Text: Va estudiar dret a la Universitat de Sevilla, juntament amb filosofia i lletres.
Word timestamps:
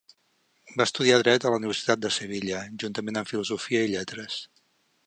Va 0.79 0.87
estudiar 0.89 1.19
dret 1.23 1.45
a 1.45 1.51
la 1.55 1.59
Universitat 1.63 2.03
de 2.07 2.11
Sevilla, 2.17 2.65
juntament 2.85 3.23
amb 3.23 3.33
filosofia 3.35 3.87
i 3.89 3.95
lletres. 3.97 4.43